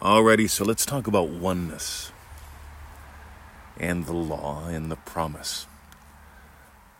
Alrighty, 0.00 0.48
so 0.48 0.64
let's 0.64 0.86
talk 0.86 1.08
about 1.08 1.28
oneness 1.28 2.12
and 3.76 4.06
the 4.06 4.12
law 4.12 4.68
and 4.68 4.92
the 4.92 4.96
promise. 4.96 5.66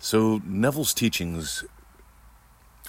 So, 0.00 0.40
Neville's 0.44 0.92
teachings 0.92 1.62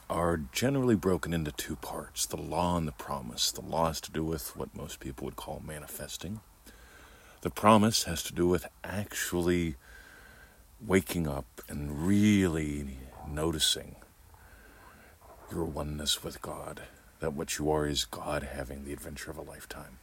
are 0.10 0.38
generally 0.52 0.96
broken 0.96 1.32
into 1.32 1.52
two 1.52 1.76
parts 1.76 2.26
the 2.26 2.38
law 2.38 2.76
and 2.76 2.88
the 2.88 2.92
promise. 2.92 3.52
The 3.52 3.62
law 3.62 3.86
has 3.86 4.02
to 4.02 4.12
do 4.12 4.24
with 4.24 4.58
what 4.58 4.76
most 4.76 5.00
people 5.00 5.26
would 5.26 5.36
call 5.36 5.62
manifesting, 5.64 6.40
the 7.42 7.52
promise 7.52 8.06
has 8.06 8.24
to 8.24 8.34
do 8.34 8.48
with 8.48 8.66
actually 8.84 9.76
waking 10.84 11.28
up 11.28 11.62
and 11.70 12.08
really 12.08 12.98
noticing 13.30 13.96
your 15.52 15.66
oneness 15.66 16.24
with 16.24 16.42
God, 16.42 16.82
that 17.20 17.34
what 17.34 17.58
you 17.58 17.72
are 17.72 17.86
is 17.86 18.06
God 18.06 18.44
having 18.44 18.86
the 18.86 18.94
adventure 18.94 19.32
of 19.32 19.38
a 19.38 19.42
lifetime. 19.42 19.98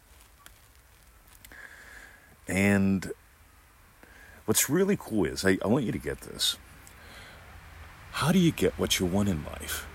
And 2.49 3.13
what's 4.45 4.71
really 4.71 4.97
cool 4.99 5.25
is, 5.25 5.45
I, 5.45 5.59
I 5.65 5.69
want 5.69 5.85
you 5.85 5.93
to 5.93 5.99
get 5.99 6.21
this. 6.21 6.57
How 8.13 8.33
do 8.33 8.39
you 8.39 8.53
get 8.53 8.79
what 8.79 8.99
you 8.99 9.07
want 9.07 9.29
in 9.29 9.45
life? 9.45 9.87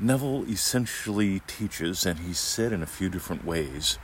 Neville 0.00 0.44
essentially 0.44 1.40
teaches, 1.46 2.06
and 2.06 2.20
he 2.20 2.32
said 2.32 2.72
in 2.72 2.82
a 2.82 2.86
few 2.86 3.08
different 3.08 3.44
ways, 3.44 3.98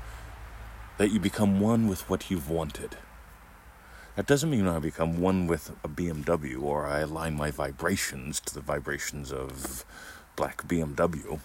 that 0.98 1.10
you 1.10 1.20
become 1.20 1.60
one 1.60 1.88
with 1.88 2.08
what 2.08 2.30
you've 2.30 2.50
wanted. 2.50 2.96
That 4.16 4.26
doesn't 4.26 4.50
mean 4.50 4.68
I 4.68 4.78
become 4.78 5.20
one 5.20 5.48
with 5.48 5.70
a 5.82 5.88
BMW 5.88 6.62
or 6.62 6.86
I 6.86 7.00
align 7.00 7.36
my 7.36 7.50
vibrations 7.50 8.38
to 8.40 8.54
the 8.54 8.60
vibrations 8.60 9.32
of 9.32 9.84
black 10.36 10.66
BMW. 10.66 11.40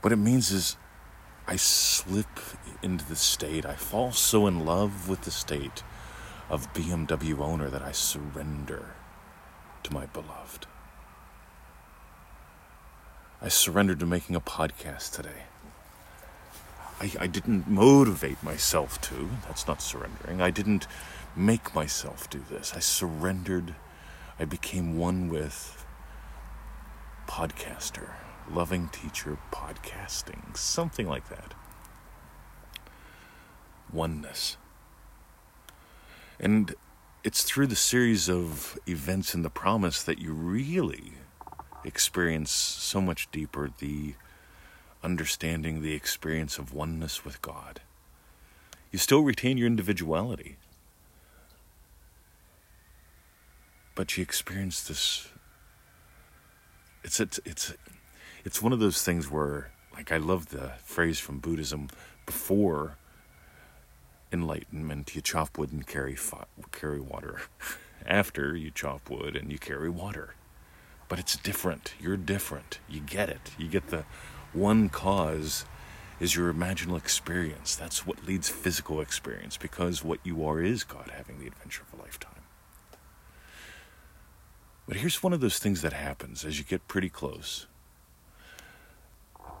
What 0.00 0.12
it 0.12 0.16
means 0.16 0.50
is 0.50 0.76
I 1.46 1.56
slip 1.56 2.40
into 2.82 3.04
the 3.06 3.16
state, 3.16 3.66
I 3.66 3.74
fall 3.74 4.12
so 4.12 4.46
in 4.46 4.64
love 4.64 5.08
with 5.08 5.22
the 5.22 5.30
state 5.30 5.82
of 6.48 6.72
BMW 6.72 7.38
owner 7.38 7.68
that 7.68 7.82
I 7.82 7.92
surrender 7.92 8.94
to 9.82 9.92
my 9.92 10.06
beloved. 10.06 10.66
I 13.42 13.48
surrendered 13.48 14.00
to 14.00 14.06
making 14.06 14.36
a 14.36 14.40
podcast 14.40 15.12
today. 15.12 15.44
I, 17.00 17.12
I 17.20 17.26
didn't 17.26 17.68
motivate 17.68 18.42
myself 18.42 19.00
to. 19.02 19.28
That's 19.46 19.66
not 19.66 19.82
surrendering. 19.82 20.40
I 20.40 20.50
didn't 20.50 20.86
make 21.36 21.74
myself 21.74 22.30
do 22.30 22.42
this. 22.48 22.72
I 22.74 22.78
surrendered. 22.78 23.74
I 24.38 24.44
became 24.46 24.98
one 24.98 25.28
with 25.28 25.83
podcaster, 27.26 28.10
loving 28.50 28.88
teacher, 28.88 29.38
podcasting, 29.52 30.56
something 30.56 31.06
like 31.08 31.28
that. 31.28 31.54
Oneness. 33.92 34.56
And 36.40 36.74
it's 37.22 37.42
through 37.42 37.68
the 37.68 37.76
series 37.76 38.28
of 38.28 38.78
events 38.86 39.34
in 39.34 39.42
the 39.42 39.50
promise 39.50 40.02
that 40.02 40.18
you 40.18 40.32
really 40.32 41.12
experience 41.84 42.50
so 42.50 43.00
much 43.00 43.30
deeper 43.30 43.70
the 43.78 44.14
understanding 45.02 45.82
the 45.82 45.94
experience 45.94 46.58
of 46.58 46.72
oneness 46.72 47.24
with 47.24 47.40
God. 47.42 47.80
You 48.90 48.98
still 48.98 49.22
retain 49.22 49.58
your 49.58 49.66
individuality, 49.66 50.56
but 53.94 54.16
you 54.16 54.22
experience 54.22 54.82
this. 54.82 55.28
It's 57.04 57.20
it's 57.20 57.38
it's 57.44 57.74
it's 58.44 58.60
one 58.60 58.72
of 58.72 58.80
those 58.80 59.02
things 59.02 59.30
where, 59.30 59.70
like, 59.94 60.10
I 60.10 60.16
love 60.16 60.48
the 60.48 60.72
phrase 60.82 61.20
from 61.20 61.38
Buddhism: 61.38 61.88
before 62.26 62.96
enlightenment, 64.32 65.14
you 65.14 65.20
chop 65.20 65.56
wood 65.56 65.72
and 65.72 65.86
carry 65.86 66.16
carry 66.72 67.00
water. 67.00 67.42
After 68.06 68.54
you 68.56 68.70
chop 68.70 69.08
wood 69.08 69.36
and 69.36 69.50
you 69.52 69.58
carry 69.58 69.88
water 69.88 70.34
but 71.08 71.18
it's 71.18 71.36
different. 71.36 71.94
You're 72.00 72.16
different. 72.16 72.78
You 72.88 73.00
get 73.00 73.28
it. 73.28 73.52
You 73.58 73.68
get 73.68 73.88
the 73.88 74.04
one 74.52 74.88
cause 74.88 75.64
is 76.20 76.34
your 76.34 76.52
imaginal 76.52 76.96
experience. 76.96 77.76
That's 77.76 78.06
what 78.06 78.26
leads 78.26 78.48
physical 78.48 79.00
experience 79.00 79.56
because 79.56 80.04
what 80.04 80.20
you 80.22 80.44
are 80.44 80.60
is 80.60 80.84
God 80.84 81.10
having 81.14 81.38
the 81.38 81.46
adventure 81.46 81.82
of 81.92 81.98
a 81.98 82.02
lifetime. 82.02 82.33
But 84.86 84.98
here's 84.98 85.22
one 85.22 85.32
of 85.32 85.40
those 85.40 85.58
things 85.58 85.82
that 85.82 85.92
happens 85.92 86.44
as 86.44 86.58
you 86.58 86.64
get 86.64 86.88
pretty 86.88 87.08
close. 87.08 87.66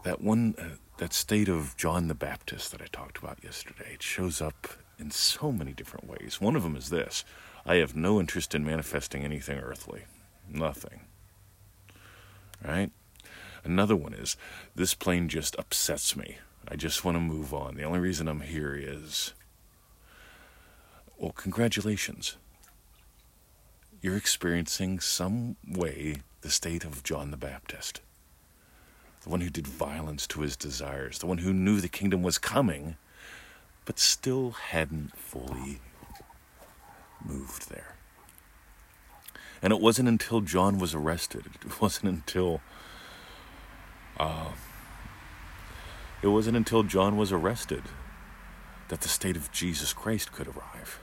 That 0.02 0.20
one, 0.20 0.54
uh, 0.58 0.76
that 0.98 1.14
state 1.14 1.48
of 1.48 1.76
John 1.76 2.08
the 2.08 2.14
Baptist 2.14 2.72
that 2.72 2.82
I 2.82 2.86
talked 2.92 3.16
about 3.16 3.42
yesterday, 3.42 3.92
it 3.94 4.02
shows 4.02 4.42
up 4.42 4.68
in 4.98 5.10
so 5.10 5.50
many 5.50 5.72
different 5.72 6.08
ways. 6.08 6.40
One 6.40 6.56
of 6.56 6.62
them 6.62 6.76
is 6.76 6.90
this 6.90 7.24
I 7.64 7.76
have 7.76 7.96
no 7.96 8.20
interest 8.20 8.54
in 8.54 8.64
manifesting 8.64 9.24
anything 9.24 9.58
earthly. 9.58 10.02
Nothing 10.48 11.00
right? 12.64 12.90
Another 13.62 13.96
one 13.96 14.14
is 14.14 14.36
this 14.74 14.94
plane 14.94 15.28
just 15.28 15.56
upsets 15.58 16.16
me. 16.16 16.38
I 16.66 16.76
just 16.76 17.04
want 17.04 17.16
to 17.16 17.20
move 17.20 17.52
on. 17.52 17.76
The 17.76 17.84
only 17.84 17.98
reason 17.98 18.28
I'm 18.28 18.40
here 18.40 18.74
is 18.74 19.34
well, 21.18 21.32
congratulations. 21.32 22.36
You're 24.04 24.18
experiencing 24.18 25.00
some 25.00 25.56
way 25.66 26.16
the 26.42 26.50
state 26.50 26.84
of 26.84 27.02
John 27.02 27.30
the 27.30 27.38
Baptist, 27.38 28.02
the 29.22 29.30
one 29.30 29.40
who 29.40 29.48
did 29.48 29.66
violence 29.66 30.26
to 30.26 30.42
his 30.42 30.58
desires, 30.58 31.20
the 31.20 31.26
one 31.26 31.38
who 31.38 31.54
knew 31.54 31.80
the 31.80 31.88
kingdom 31.88 32.22
was 32.22 32.36
coming, 32.36 32.96
but 33.86 33.98
still 33.98 34.50
hadn't 34.50 35.16
fully 35.16 35.80
moved 37.24 37.70
there. 37.70 37.94
And 39.62 39.72
it 39.72 39.80
wasn't 39.80 40.10
until 40.10 40.42
John 40.42 40.78
was 40.78 40.94
arrested, 40.94 41.46
it 41.64 41.80
wasn't 41.80 42.10
until 42.12 42.60
uh, 44.18 44.50
it 46.20 46.28
wasn't 46.28 46.58
until 46.58 46.82
John 46.82 47.16
was 47.16 47.32
arrested 47.32 47.84
that 48.88 49.00
the 49.00 49.08
state 49.08 49.36
of 49.38 49.50
Jesus 49.50 49.94
Christ 49.94 50.30
could 50.30 50.46
arrive. 50.46 51.00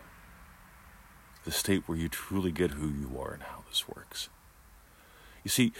The 1.46 1.52
state 1.52 1.84
where 1.88 1.97
you 1.97 2.07
truly 2.09 2.52
get 2.52 2.72
who 2.72 2.88
you 2.88 3.19
are 3.19 3.34
and 3.34 3.44
how 3.44 3.63
this 3.68 3.88
works. 3.88 4.29
You 5.44 5.50
see, 5.50 5.74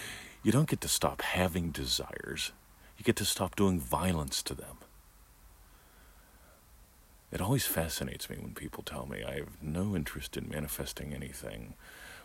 you 0.44 0.52
don't 0.52 0.70
get 0.70 0.82
to 0.82 0.88
stop 0.88 1.22
having 1.22 1.72
desires, 1.72 2.52
you 2.98 3.04
get 3.04 3.16
to 3.18 3.26
stop 3.26 3.56
doing 3.56 3.80
violence 3.80 4.42
to 4.44 4.54
them. 4.54 4.78
It 7.32 7.42
always 7.42 7.66
fascinates 7.66 8.30
me 8.30 8.38
when 8.40 8.54
people 8.54 8.84
tell 8.84 9.06
me 9.06 9.24
I 9.24 9.36
have 9.36 9.62
no 9.62 9.96
interest 9.96 10.36
in 10.36 10.50
manifesting 10.50 11.14
anything 11.14 11.76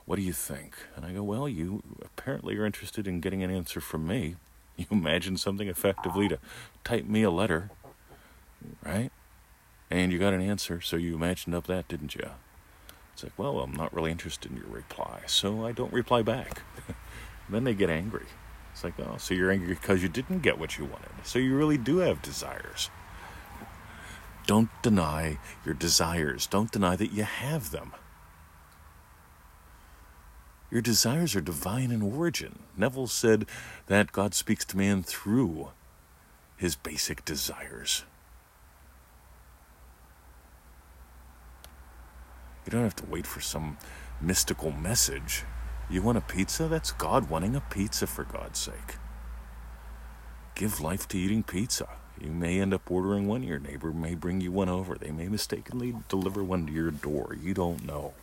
what 0.06 0.16
do 0.16 0.22
you 0.22 0.32
think? 0.32 0.76
And 0.94 1.04
I 1.04 1.12
go, 1.12 1.22
Well, 1.22 1.48
you 1.48 1.82
apparently 2.02 2.56
are 2.56 2.64
interested 2.64 3.06
in 3.06 3.20
getting 3.20 3.42
an 3.42 3.50
answer 3.50 3.80
from 3.80 4.06
me. 4.06 4.36
You 4.78 4.84
imagine 4.90 5.38
something 5.38 5.68
effectively 5.68 6.28
to 6.28 6.38
type 6.84 7.06
me 7.06 7.22
a 7.22 7.30
letter, 7.30 7.70
right? 8.84 9.10
And 9.90 10.12
you 10.12 10.18
got 10.18 10.34
an 10.34 10.42
answer, 10.42 10.82
so 10.82 10.96
you 10.96 11.14
imagined 11.14 11.54
up 11.54 11.66
that, 11.68 11.88
didn't 11.88 12.14
you? 12.14 12.28
It's 13.16 13.22
like, 13.22 13.38
Well, 13.38 13.60
I'm 13.60 13.72
not 13.72 13.94
really 13.94 14.10
interested 14.10 14.50
in 14.50 14.58
your 14.58 14.66
reply, 14.66 15.22
so 15.24 15.64
I 15.64 15.72
don't 15.72 15.90
reply 15.90 16.20
back. 16.20 16.60
then 17.48 17.64
they 17.64 17.72
get 17.72 17.88
angry. 17.88 18.26
It's 18.74 18.84
like, 18.84 18.92
Oh, 19.00 19.16
so 19.16 19.32
you're 19.32 19.50
angry 19.50 19.68
because 19.68 20.02
you 20.02 20.10
didn't 20.10 20.40
get 20.40 20.58
what 20.58 20.76
you 20.76 20.84
wanted. 20.84 21.08
So 21.22 21.38
you 21.38 21.56
really 21.56 21.78
do 21.78 21.98
have 21.98 22.20
desires. 22.20 22.90
Don't 24.46 24.68
deny 24.82 25.38
your 25.64 25.72
desires, 25.72 26.46
don't 26.46 26.70
deny 26.70 26.94
that 26.94 27.10
you 27.10 27.22
have 27.22 27.70
them. 27.70 27.94
Your 30.70 30.82
desires 30.82 31.34
are 31.34 31.40
divine 31.40 31.90
in 31.90 32.02
origin. 32.02 32.58
Neville 32.76 33.06
said 33.06 33.46
that 33.86 34.12
God 34.12 34.34
speaks 34.34 34.66
to 34.66 34.76
man 34.76 35.02
through 35.02 35.70
his 36.58 36.76
basic 36.76 37.24
desires. 37.24 38.04
You 42.66 42.72
don't 42.72 42.82
have 42.82 42.96
to 42.96 43.06
wait 43.06 43.26
for 43.26 43.40
some 43.40 43.78
mystical 44.20 44.72
message. 44.72 45.44
You 45.88 46.02
want 46.02 46.18
a 46.18 46.20
pizza? 46.20 46.66
That's 46.66 46.90
God 46.90 47.30
wanting 47.30 47.54
a 47.54 47.60
pizza 47.60 48.08
for 48.08 48.24
God's 48.24 48.58
sake. 48.58 48.96
Give 50.56 50.80
life 50.80 51.06
to 51.08 51.18
eating 51.18 51.44
pizza. 51.44 51.88
You 52.20 52.30
may 52.30 52.60
end 52.60 52.74
up 52.74 52.90
ordering 52.90 53.28
one, 53.28 53.42
your 53.42 53.58
neighbor 53.58 53.92
may 53.92 54.14
bring 54.14 54.40
you 54.40 54.50
one 54.50 54.68
over. 54.68 54.96
They 54.96 55.12
may 55.12 55.28
mistakenly 55.28 55.94
deliver 56.08 56.42
one 56.42 56.66
to 56.66 56.72
your 56.72 56.90
door. 56.90 57.36
You 57.40 57.54
don't 57.54 57.84
know. 57.84 58.14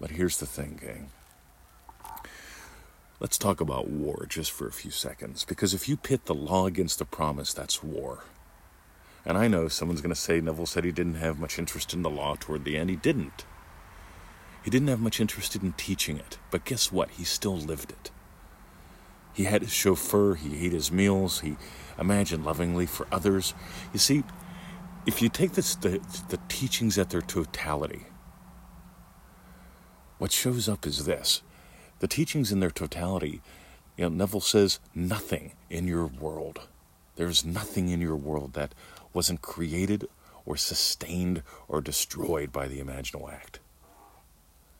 But 0.00 0.12
here's 0.12 0.38
the 0.38 0.46
thing, 0.46 0.80
gang. 0.82 1.10
Let's 3.20 3.36
talk 3.36 3.60
about 3.60 3.88
war 3.88 4.24
just 4.26 4.50
for 4.50 4.66
a 4.66 4.72
few 4.72 4.90
seconds, 4.90 5.44
because 5.44 5.74
if 5.74 5.90
you 5.90 5.96
pit 5.98 6.24
the 6.24 6.34
law 6.34 6.66
against 6.66 6.98
the 6.98 7.04
promise, 7.04 7.52
that's 7.52 7.82
war. 7.82 8.24
And 9.24 9.36
I 9.36 9.48
know 9.48 9.68
someone's 9.68 10.00
going 10.00 10.14
to 10.14 10.20
say 10.20 10.40
Neville 10.40 10.66
said 10.66 10.84
he 10.84 10.92
didn't 10.92 11.14
have 11.14 11.38
much 11.38 11.58
interest 11.58 11.92
in 11.92 12.02
the 12.02 12.10
law 12.10 12.36
toward 12.38 12.64
the 12.64 12.76
end. 12.76 12.90
He 12.90 12.96
didn't. 12.96 13.44
He 14.64 14.70
didn't 14.70 14.88
have 14.88 15.00
much 15.00 15.20
interest 15.20 15.56
in 15.56 15.72
teaching 15.72 16.18
it, 16.18 16.38
but 16.50 16.64
guess 16.64 16.92
what? 16.92 17.10
He 17.10 17.24
still 17.24 17.56
lived 17.56 17.90
it. 17.90 18.10
He 19.32 19.44
had 19.44 19.62
his 19.62 19.72
chauffeur, 19.72 20.34
he 20.34 20.66
ate 20.66 20.72
his 20.72 20.90
meals, 20.90 21.40
he 21.40 21.56
imagined 21.98 22.44
lovingly 22.44 22.86
for 22.86 23.06
others. 23.12 23.54
You 23.92 23.98
see, 23.98 24.24
if 25.06 25.22
you 25.22 25.28
take 25.28 25.52
this, 25.52 25.74
the, 25.76 26.00
the 26.28 26.38
teachings 26.48 26.98
at 26.98 27.10
their 27.10 27.22
totality, 27.22 28.06
what 30.18 30.32
shows 30.32 30.68
up 30.68 30.86
is 30.86 31.06
this 31.06 31.42
the 32.00 32.08
teachings 32.08 32.50
in 32.50 32.60
their 32.60 32.70
totality. 32.70 33.40
You 33.96 34.04
know, 34.04 34.16
Neville 34.16 34.40
says, 34.40 34.80
nothing 34.94 35.52
in 35.68 35.86
your 35.86 36.06
world. 36.06 36.68
There's 37.16 37.44
nothing 37.44 37.90
in 37.90 38.00
your 38.00 38.16
world 38.16 38.54
that 38.54 38.74
wasn't 39.12 39.42
created 39.42 40.08
or 40.46 40.56
sustained 40.56 41.42
or 41.68 41.80
destroyed 41.80 42.52
by 42.52 42.68
the 42.68 42.80
imaginal 42.80 43.32
act. 43.32 43.60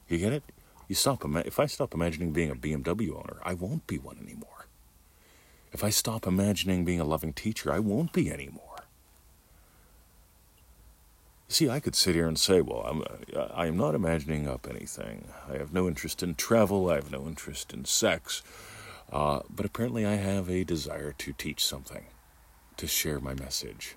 You 0.09 0.19
get 0.19 0.33
it? 0.33 0.43
You 0.89 0.95
stop. 0.97 1.25
If 1.47 1.61
I 1.61 1.67
stop 1.67 1.95
imagining 1.95 2.33
being 2.33 2.51
a 2.51 2.57
BMW 2.57 3.15
owner, 3.15 3.39
I 3.45 3.55
won't 3.55 3.87
be 3.87 3.99
one 3.99 4.19
anymore. 4.21 4.67
If 5.73 5.85
I 5.85 5.91
stop 5.91 6.27
imagining 6.27 6.85
being 6.85 7.01
a 7.01 7.05
loving 7.05 7.33
teacher, 7.33 7.73
I 7.73 7.79
won't 7.79 8.13
be 8.13 8.31
anymore. 8.31 8.65
See, 11.47 11.69
I 11.69 11.81
could 11.81 11.95
sit 11.95 12.15
here 12.15 12.27
and 12.27 12.39
say, 12.39 12.61
well, 12.61 12.81
I'm, 12.81 13.05
I 13.55 13.67
am 13.67 13.77
not 13.77 13.95
imagining 13.95 14.49
up 14.49 14.67
anything. 14.69 15.29
I 15.49 15.59
have 15.59 15.73
no 15.73 15.87
interest 15.87 16.23
in 16.23 16.35
travel. 16.35 16.91
I 16.91 16.97
have 16.97 17.11
no 17.11 17.27
interest 17.27 17.73
in 17.73 17.85
sex. 17.85 18.43
Uh, 19.13 19.41
but 19.49 19.67
apparently, 19.67 20.07
I 20.07 20.15
have 20.15 20.49
a 20.49 20.65
desire 20.65 21.13
to 21.19 21.33
teach 21.33 21.65
something, 21.65 22.07
to 22.77 22.87
share 22.87 23.21
my 23.21 23.35
message. 23.35 23.97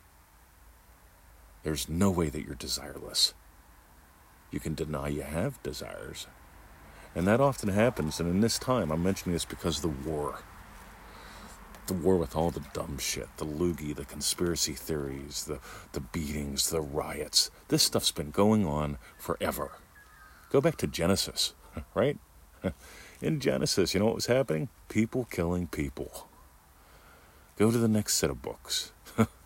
There's 1.63 1.89
no 1.89 2.11
way 2.11 2.29
that 2.29 2.43
you're 2.45 2.55
desireless. 2.55 3.33
You 4.51 4.59
can 4.59 4.75
deny 4.75 5.07
you 5.07 5.23
have 5.23 5.61
desires. 5.63 6.27
And 7.15 7.27
that 7.27 7.41
often 7.41 7.69
happens. 7.69 8.19
And 8.19 8.29
in 8.29 8.41
this 8.41 8.59
time, 8.59 8.91
I'm 8.91 9.03
mentioning 9.03 9.33
this 9.33 9.45
because 9.45 9.77
of 9.77 9.83
the 9.83 10.09
war 10.09 10.39
the 11.87 11.93
war 11.93 12.17
with 12.17 12.35
all 12.35 12.51
the 12.51 12.63
dumb 12.73 12.97
shit, 12.97 13.27
the 13.37 13.45
loogie, 13.45 13.95
the 13.95 14.05
conspiracy 14.05 14.73
theories, 14.73 15.45
the, 15.45 15.59
the 15.91 15.99
beatings, 15.99 16.69
the 16.69 16.81
riots. 16.81 17.51
This 17.67 17.83
stuff's 17.83 18.11
been 18.11 18.31
going 18.31 18.65
on 18.65 18.97
forever. 19.17 19.71
Go 20.49 20.61
back 20.61 20.77
to 20.77 20.87
Genesis, 20.87 21.53
right? 21.93 22.17
In 23.21 23.39
Genesis, 23.39 23.93
you 23.93 23.99
know 23.99 24.05
what 24.05 24.15
was 24.15 24.27
happening? 24.27 24.69
People 24.89 25.25
killing 25.25 25.67
people. 25.67 26.27
Go 27.57 27.71
to 27.71 27.77
the 27.77 27.87
next 27.87 28.15
set 28.15 28.29
of 28.29 28.41
books. 28.41 28.91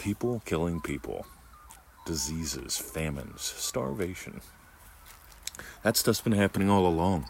people 0.00 0.40
killing 0.46 0.80
people. 0.80 1.26
Diseases, 2.06 2.78
famines, 2.78 3.42
starvation. 3.42 4.40
That 5.82 5.96
stuff's 5.98 6.22
been 6.22 6.32
happening 6.32 6.70
all 6.70 6.86
along. 6.86 7.26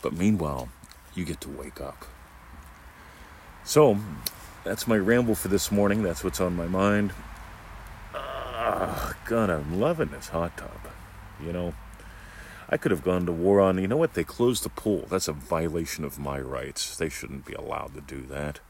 But 0.00 0.12
meanwhile, 0.12 0.68
you 1.14 1.24
get 1.24 1.40
to 1.40 1.48
wake 1.48 1.80
up. 1.80 2.06
So, 3.64 3.98
that's 4.62 4.86
my 4.86 4.96
ramble 4.96 5.34
for 5.34 5.48
this 5.48 5.72
morning. 5.72 6.04
That's 6.04 6.22
what's 6.22 6.40
on 6.40 6.54
my 6.54 6.68
mind. 6.68 7.12
Oh, 8.14 9.14
God, 9.24 9.50
I'm 9.50 9.80
loving 9.80 10.10
this 10.10 10.28
hot 10.28 10.56
tub. 10.56 10.70
You 11.44 11.52
know, 11.52 11.74
I 12.68 12.76
could 12.76 12.92
have 12.92 13.02
gone 13.02 13.26
to 13.26 13.32
war 13.32 13.60
on, 13.60 13.78
you 13.78 13.88
know 13.88 13.96
what? 13.96 14.14
They 14.14 14.24
closed 14.24 14.62
the 14.62 14.68
pool. 14.68 15.06
That's 15.10 15.26
a 15.26 15.32
violation 15.32 16.04
of 16.04 16.16
my 16.16 16.38
rights. 16.38 16.96
They 16.96 17.08
shouldn't 17.08 17.44
be 17.44 17.54
allowed 17.54 17.94
to 17.94 18.00
do 18.00 18.22
that. 18.28 18.60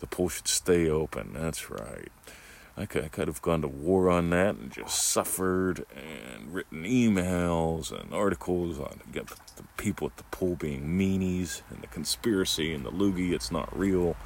The 0.00 0.06
pool 0.06 0.28
should 0.28 0.48
stay 0.48 0.88
open. 0.88 1.32
That's 1.34 1.70
right. 1.70 2.10
I 2.78 2.86
could, 2.86 3.04
I 3.04 3.08
could 3.08 3.26
have 3.26 3.42
gone 3.42 3.62
to 3.62 3.68
war 3.68 4.08
on 4.08 4.30
that 4.30 4.54
and 4.54 4.70
just 4.70 5.02
suffered 5.02 5.84
and 5.96 6.54
written 6.54 6.84
emails 6.84 7.90
and 7.90 8.14
articles 8.14 8.78
on 8.78 9.00
the 9.10 9.24
people 9.76 10.06
at 10.06 10.16
the 10.16 10.22
pool 10.24 10.54
being 10.54 10.86
meanies 10.86 11.62
and 11.70 11.82
the 11.82 11.88
conspiracy 11.88 12.72
and 12.72 12.86
the 12.86 12.92
loogie, 12.92 13.32
it's 13.32 13.50
not 13.50 13.76
real. 13.76 14.16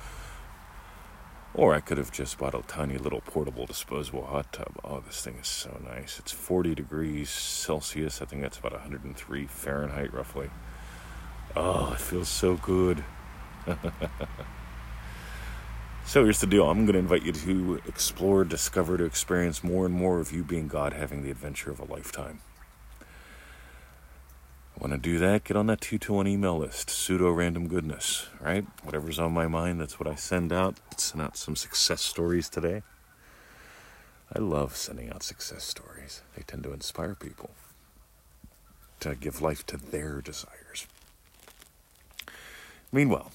Or 1.54 1.74
I 1.74 1.80
could 1.80 1.96
have 1.96 2.12
just 2.12 2.36
bought 2.36 2.54
a 2.54 2.60
tiny 2.66 2.98
little 2.98 3.22
portable 3.22 3.64
disposable 3.64 4.26
hot 4.26 4.52
tub. 4.52 4.78
Oh, 4.84 5.00
this 5.00 5.22
thing 5.22 5.36
is 5.40 5.48
so 5.48 5.80
nice. 5.82 6.18
It's 6.18 6.32
40 6.32 6.74
degrees 6.74 7.30
Celsius. 7.30 8.20
I 8.20 8.26
think 8.26 8.42
that's 8.42 8.58
about 8.58 8.72
103 8.72 9.46
Fahrenheit, 9.46 10.12
roughly. 10.12 10.50
Oh, 11.56 11.92
it 11.94 12.00
feels 12.00 12.28
so 12.28 12.56
good. 12.56 13.02
So 16.04 16.24
here's 16.24 16.40
the 16.40 16.46
deal 16.46 16.68
I'm 16.68 16.84
going 16.84 16.92
to 16.92 16.98
invite 16.98 17.22
you 17.22 17.32
to 17.32 17.80
explore, 17.86 18.44
discover, 18.44 18.98
to 18.98 19.04
experience 19.04 19.64
more 19.64 19.86
and 19.86 19.94
more 19.94 20.20
of 20.20 20.30
you 20.32 20.42
being 20.42 20.68
God, 20.68 20.92
having 20.92 21.22
the 21.22 21.30
adventure 21.30 21.70
of 21.70 21.80
a 21.80 21.84
lifetime. 21.84 22.40
Want 24.78 24.92
to 24.92 24.98
do 24.98 25.18
that? 25.20 25.44
Get 25.44 25.56
on 25.56 25.68
that 25.68 25.80
221 25.80 26.26
email 26.26 26.58
list, 26.58 26.90
pseudo 26.90 27.30
random 27.30 27.68
goodness, 27.68 28.26
right? 28.40 28.66
Whatever's 28.82 29.18
on 29.18 29.32
my 29.32 29.46
mind, 29.46 29.80
that's 29.80 30.00
what 30.00 30.08
I 30.08 30.16
send 30.16 30.52
out. 30.52 30.76
Send 30.96 31.22
out 31.22 31.36
some 31.36 31.54
success 31.54 32.02
stories 32.02 32.48
today. 32.48 32.82
I 34.34 34.40
love 34.40 34.76
sending 34.76 35.10
out 35.10 35.22
success 35.22 35.62
stories, 35.64 36.22
they 36.34 36.42
tend 36.42 36.64
to 36.64 36.72
inspire 36.72 37.14
people 37.14 37.50
to 39.00 39.14
give 39.14 39.40
life 39.40 39.64
to 39.66 39.76
their 39.76 40.20
desires. 40.20 40.86
Meanwhile, 42.90 43.30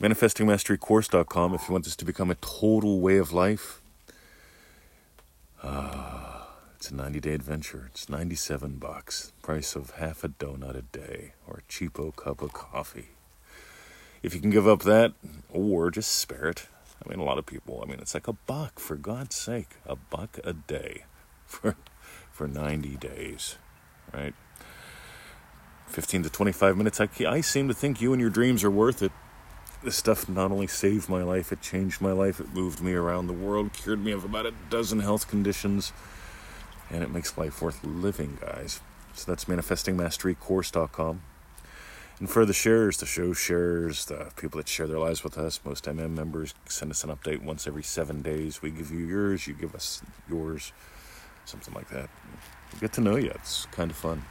ManifestingMasteryCourse.com 0.00 1.54
if 1.54 1.68
you 1.68 1.72
want 1.72 1.84
this 1.84 1.96
to 1.96 2.04
become 2.04 2.30
a 2.30 2.34
total 2.36 3.00
way 3.00 3.16
of 3.16 3.32
life. 3.32 3.80
Uh, 5.62 6.42
it's 6.74 6.90
a 6.90 6.94
90 6.94 7.20
day 7.20 7.32
adventure. 7.32 7.88
It's 7.92 8.08
97 8.08 8.76
bucks. 8.76 9.32
Price 9.42 9.74
of 9.74 9.92
half 9.92 10.22
a 10.22 10.28
donut 10.28 10.76
a 10.76 10.82
day 10.82 11.32
or 11.46 11.60
a 11.60 11.72
cheapo 11.72 12.14
cup 12.14 12.42
of 12.42 12.52
coffee. 12.52 13.08
If 14.22 14.34
you 14.34 14.40
can 14.40 14.50
give 14.50 14.68
up 14.68 14.82
that 14.82 15.14
or 15.50 15.90
just 15.90 16.14
spare 16.14 16.48
it. 16.48 16.68
I 17.02 17.08
mean, 17.08 17.18
a 17.18 17.24
lot 17.24 17.38
of 17.38 17.46
people, 17.46 17.82
I 17.82 17.88
mean, 17.88 17.98
it's 18.00 18.14
like 18.14 18.28
a 18.28 18.32
buck, 18.32 18.78
for 18.78 18.96
God's 18.96 19.36
sake. 19.36 19.76
A 19.86 19.96
buck 19.96 20.38
a 20.44 20.52
day 20.52 21.04
for, 21.46 21.74
for 22.32 22.46
90 22.46 22.96
days, 22.96 23.56
right? 24.12 24.34
15 25.86 26.24
to 26.24 26.30
25 26.30 26.76
minutes. 26.76 27.00
I, 27.00 27.08
I 27.26 27.40
seem 27.40 27.68
to 27.68 27.74
think 27.74 28.02
you 28.02 28.12
and 28.12 28.20
your 28.20 28.30
dreams 28.30 28.62
are 28.62 28.70
worth 28.70 29.02
it 29.02 29.12
this 29.86 29.96
stuff 29.96 30.28
not 30.28 30.50
only 30.50 30.66
saved 30.66 31.08
my 31.08 31.22
life, 31.22 31.52
it 31.52 31.62
changed 31.62 32.00
my 32.00 32.10
life, 32.10 32.40
it 32.40 32.52
moved 32.52 32.82
me 32.82 32.92
around 32.92 33.28
the 33.28 33.32
world, 33.32 33.72
cured 33.72 34.04
me 34.04 34.10
of 34.10 34.24
about 34.24 34.44
a 34.44 34.52
dozen 34.68 34.98
health 34.98 35.28
conditions, 35.28 35.92
and 36.90 37.04
it 37.04 37.10
makes 37.10 37.38
life 37.38 37.62
worth 37.62 37.82
living, 37.84 38.36
guys. 38.40 38.80
So 39.14 39.30
that's 39.30 39.44
manifestingmasterycourse.com. 39.44 41.22
And 42.18 42.28
for 42.28 42.44
the 42.44 42.52
sharers, 42.52 42.96
the 42.96 43.06
show 43.06 43.32
sharers, 43.32 44.06
the 44.06 44.32
people 44.36 44.58
that 44.58 44.68
share 44.68 44.88
their 44.88 44.98
lives 44.98 45.22
with 45.22 45.38
us, 45.38 45.60
most 45.64 45.84
MM 45.84 46.10
members 46.10 46.52
send 46.66 46.90
us 46.90 47.04
an 47.04 47.10
update 47.10 47.44
once 47.44 47.68
every 47.68 47.84
seven 47.84 48.22
days. 48.22 48.60
We 48.60 48.72
give 48.72 48.90
you 48.90 49.06
yours, 49.06 49.46
you 49.46 49.54
give 49.54 49.72
us 49.76 50.02
yours, 50.28 50.72
something 51.44 51.72
like 51.74 51.90
that. 51.90 52.10
We 52.72 52.80
get 52.80 52.92
to 52.94 53.00
know 53.00 53.14
you. 53.14 53.30
It's 53.36 53.66
kind 53.66 53.92
of 53.92 53.96
fun. 53.96 54.24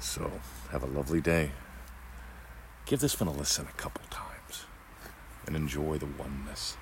So, 0.00 0.32
have 0.72 0.82
a 0.82 0.86
lovely 0.86 1.20
day. 1.20 1.52
Give 2.90 2.98
this 2.98 3.20
one 3.20 3.28
a 3.28 3.32
listen 3.32 3.68
a 3.68 3.80
couple 3.80 4.02
times 4.10 4.64
and 5.46 5.54
enjoy 5.54 5.98
the 5.98 6.08
oneness. 6.18 6.76